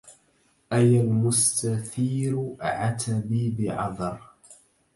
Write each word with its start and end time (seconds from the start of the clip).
أيها 0.73 1.01
المستثير 1.01 2.55
عتبي 2.59 3.55
بعذر 3.59 4.19